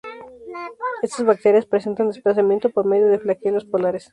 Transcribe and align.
Estas 1.03 1.27
bacterias 1.27 1.67
presentan 1.67 2.07
desplazamiento 2.07 2.71
por 2.71 2.85
medio 2.87 3.07
de 3.07 3.19
flagelos 3.19 3.65
polares. 3.65 4.09